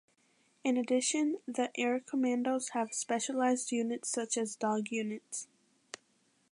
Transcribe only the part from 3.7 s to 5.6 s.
units such as dog units.